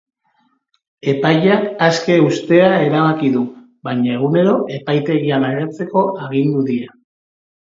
[1.11, 3.43] Epaileak aske uztea erabaki du,
[3.89, 6.91] baina egunero epaitegian agertzeko agindu die.